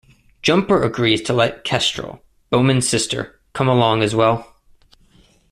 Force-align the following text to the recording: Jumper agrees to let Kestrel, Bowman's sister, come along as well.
Jumper 0.41 0.81
agrees 0.81 1.21
to 1.21 1.31
let 1.33 1.63
Kestrel, 1.63 2.23
Bowman's 2.49 2.89
sister, 2.89 3.39
come 3.53 3.67
along 3.67 4.01
as 4.01 4.15
well. 4.15 4.51